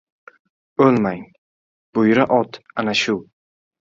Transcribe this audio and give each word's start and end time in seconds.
O‘lmang! 0.85 1.21
Buyra 1.99 2.25
ot 2.39 2.59
ana 2.85 2.97
shu! 3.03 3.17